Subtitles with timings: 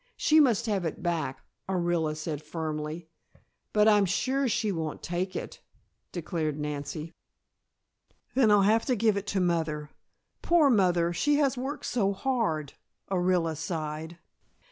[0.17, 3.07] She must have it back," Orilla said firmly.
[3.71, 5.61] "But I'm sure she won't take it"
[6.11, 7.13] declared Nancy.
[8.33, 9.91] "Then I'll have to give it to mother.
[10.41, 12.73] Poor mother, she has worked so hard,"
[13.11, 14.17] Orilla sighed.